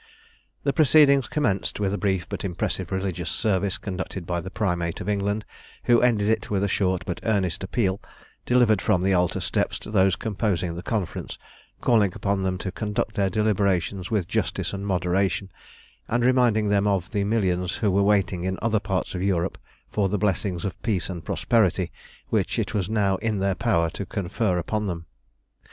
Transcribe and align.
The 0.63 0.73
proceedings 0.73 1.27
commenced 1.27 1.79
with 1.79 1.93
a 1.93 1.97
brief 1.99 2.27
but 2.27 2.43
impressive 2.43 2.91
religious 2.91 3.29
service 3.29 3.77
conducted 3.77 4.25
by 4.25 4.41
the 4.41 4.49
Primate 4.49 4.99
of 4.99 5.07
England, 5.07 5.45
who 5.83 6.01
ended 6.01 6.27
it 6.27 6.49
with 6.49 6.63
a 6.63 6.67
short 6.67 7.03
but 7.05 7.19
earnest 7.21 7.63
appeal, 7.63 8.01
delivered 8.43 8.81
from 8.81 9.03
the 9.03 9.13
altar 9.13 9.39
steps, 9.39 9.77
to 9.77 9.91
those 9.91 10.15
composing 10.15 10.73
the 10.73 10.81
Conference, 10.81 11.37
calling 11.81 12.13
upon 12.15 12.41
them 12.41 12.57
to 12.57 12.71
conduct 12.71 13.13
their 13.13 13.29
deliberations 13.29 14.09
with 14.09 14.27
justice 14.27 14.73
and 14.73 14.87
moderation, 14.87 15.51
and 16.07 16.25
reminding 16.25 16.69
them 16.69 16.87
of 16.87 17.11
the 17.11 17.23
millions 17.23 17.75
who 17.75 17.91
were 17.91 18.01
waiting 18.01 18.43
in 18.43 18.57
other 18.59 18.79
parts 18.79 19.13
of 19.13 19.21
Europe 19.21 19.59
for 19.91 20.09
the 20.09 20.17
blessings 20.17 20.65
of 20.65 20.81
peace 20.81 21.11
and 21.11 21.25
prosperity 21.25 21.91
which 22.29 22.57
it 22.57 22.73
was 22.73 22.89
now 22.89 23.17
in 23.17 23.37
their 23.37 23.53
power 23.53 23.87
to 23.91 24.07
confer 24.07 24.57
upon 24.57 24.87
them. 24.87 25.05